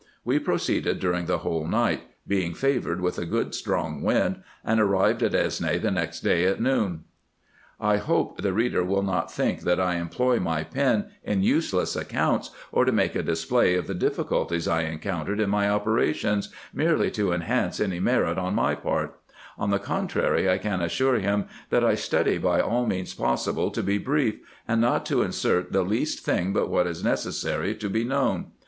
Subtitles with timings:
[0.25, 5.21] We proceeded during the whole night, being favoured with a good strong wind, and arrived
[5.21, 7.03] at Esne the next day at noon.
[7.79, 12.49] I hope the reader will not think that I employ my pen in useless accounts,
[12.71, 17.31] or to make a display of the difficulties I encountered in my operations, merely to
[17.31, 19.19] enhance any merit on my part:
[19.55, 23.83] on the contrary, I can assure him, that I study by all means possible to
[23.83, 28.03] be brief, and not to insert the least thing but what is necessary to be
[28.03, 28.47] known.